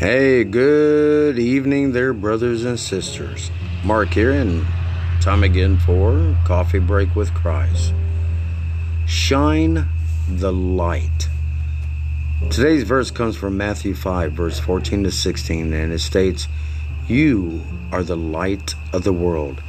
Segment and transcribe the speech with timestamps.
[0.00, 3.50] Hey, good evening there, brothers and sisters.
[3.84, 4.64] Mark here, and
[5.20, 7.92] time again for Coffee Break with Christ.
[9.06, 9.86] Shine
[10.26, 11.28] the light.
[12.48, 16.48] Today's verse comes from Matthew 5, verse 14 to 16, and it states,
[17.06, 19.62] You are the light of the world.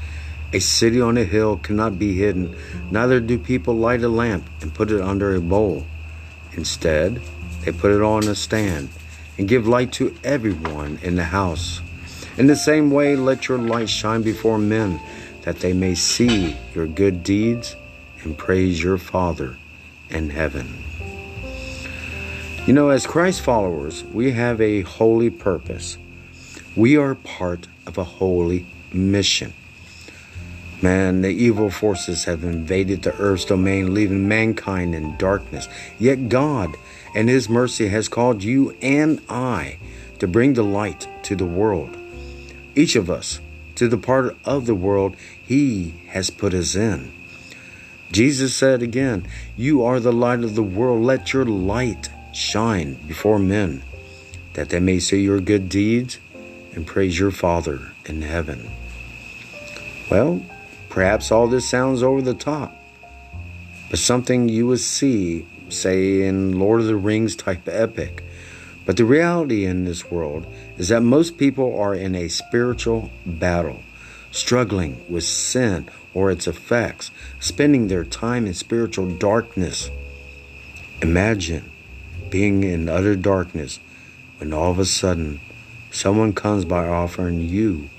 [0.54, 2.56] A city on a hill cannot be hidden,
[2.90, 5.86] neither do people light a lamp and put it under a bowl.
[6.54, 7.22] Instead,
[7.66, 8.88] they put it on a stand
[9.42, 11.82] and give light to everyone in the house.
[12.38, 15.02] In the same way, let your light shine before men,
[15.42, 17.76] that they may see your good deeds
[18.22, 19.58] and praise your Father
[20.12, 20.84] in heaven.
[22.68, 25.98] You know, as Christ followers, we have a holy purpose.
[26.76, 29.56] We are part of a holy mission.
[30.84, 35.68] Man, the evil forces have invaded the earth's domain, leaving mankind in darkness.
[35.98, 36.76] Yet God
[37.16, 39.78] and His mercy has called you and I
[40.20, 41.98] to bring the light to the world.
[42.76, 43.40] Each of us
[43.76, 47.12] to the part of the world He has put us in.
[48.12, 51.04] Jesus said again, You are the light of the world.
[51.04, 53.84] Let your light shine before men,
[54.54, 56.20] that they may see your good deeds
[56.74, 58.70] and praise your Father in heaven.
[60.10, 60.42] Well,
[60.92, 62.76] Perhaps all this sounds over the top,
[63.90, 68.24] but something you would see, say, in Lord of the Rings type epic.
[68.86, 70.46] But the reality in this world
[70.78, 73.82] is that most people are in a spiritual battle,
[74.32, 79.90] struggling with sin or its effects, spending their time in spiritual darkness.
[81.02, 81.72] Imagine
[82.30, 83.80] being in utter darkness
[84.40, 85.40] when all of a sudden
[85.92, 87.90] someone comes by offering you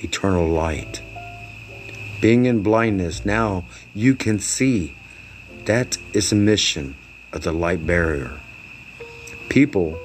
[0.00, 1.00] eternal light.
[2.20, 4.94] Being in blindness, now you can see.
[5.64, 6.96] That is a mission
[7.36, 8.40] of the light bearer.
[9.48, 9.98] People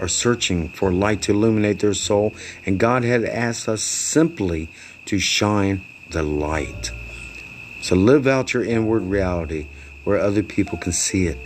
[0.00, 2.34] are searching for light to illuminate their soul,
[2.64, 4.68] and God had asked us simply
[5.06, 6.90] to shine the light.
[7.80, 9.66] So live out your inward reality
[10.04, 11.38] where other people can see it.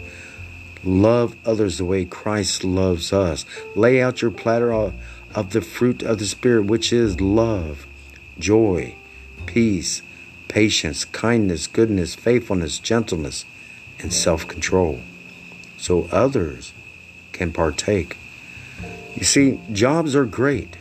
[0.84, 3.44] Love others the way Christ loves us.
[3.74, 7.86] Lay out your platter of the fruit of the Spirit, which is love,
[8.38, 8.94] joy,
[9.46, 10.02] peace,
[10.48, 13.44] patience, kindness, goodness, faithfulness, gentleness,
[13.98, 15.00] and self control,
[15.80, 16.74] so others
[17.32, 18.18] can partake.
[19.16, 20.76] You see, jobs are great,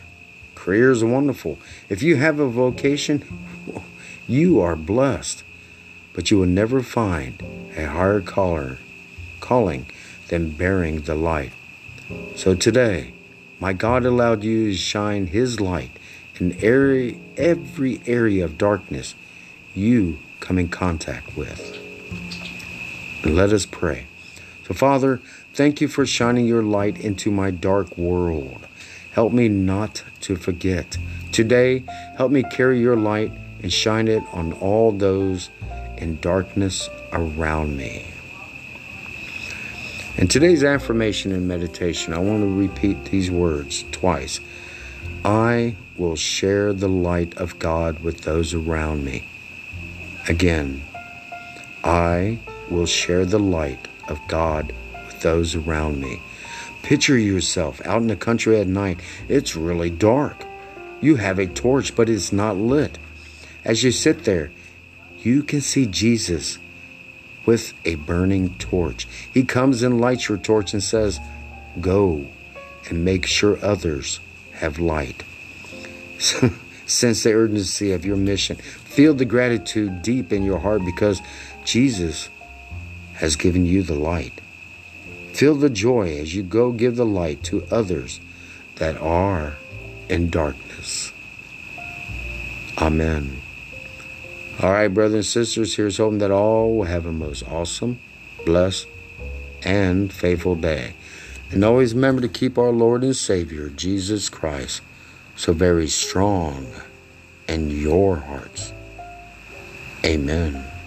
[0.54, 1.58] careers are wonderful.
[1.88, 3.24] If you have a vocation,
[4.28, 5.42] you are blessed,
[6.12, 7.42] but you will never find
[7.76, 8.76] a higher caller,
[9.40, 9.86] calling
[10.28, 11.52] than bearing the light.
[12.36, 13.14] So today,
[13.58, 15.90] my God allowed you to shine His light
[16.38, 19.14] in every, every area of darkness
[19.74, 21.76] you come in contact with.
[23.24, 24.06] Let us pray.
[24.70, 25.20] So, Father,
[25.52, 28.68] thank you for shining your light into my dark world.
[29.10, 30.96] Help me not to forget.
[31.32, 31.82] Today,
[32.16, 33.32] help me carry your light
[33.64, 35.50] and shine it on all those
[35.96, 38.12] in darkness around me.
[40.16, 44.38] In today's affirmation and meditation, I want to repeat these words twice.
[45.24, 49.24] I will share the light of God with those around me.
[50.28, 50.84] Again,
[51.82, 52.38] I
[52.70, 54.72] will share the light of God
[55.06, 56.20] with those around me.
[56.82, 59.00] Picture yourself out in the country at night.
[59.28, 60.44] It's really dark.
[61.00, 62.98] You have a torch, but it's not lit.
[63.64, 64.50] As you sit there,
[65.22, 66.58] you can see Jesus
[67.46, 69.06] with a burning torch.
[69.32, 71.20] He comes and lights your torch and says,
[71.80, 72.26] Go
[72.88, 74.20] and make sure others
[74.54, 75.22] have light.
[76.86, 78.56] Sense the urgency of your mission.
[78.56, 81.22] Feel the gratitude deep in your heart because
[81.64, 82.28] Jesus
[83.20, 84.40] has given you the light.
[85.34, 88.18] Feel the joy as you go give the light to others
[88.76, 89.54] that are
[90.08, 91.12] in darkness.
[92.78, 93.42] Amen.
[94.62, 98.00] All right, brothers and sisters, here's hoping that all will have a most awesome,
[98.46, 98.86] blessed,
[99.62, 100.94] and faithful day.
[101.50, 104.80] And always remember to keep our Lord and Savior, Jesus Christ,
[105.36, 106.66] so very strong
[107.46, 108.72] in your hearts.
[110.04, 110.79] Amen.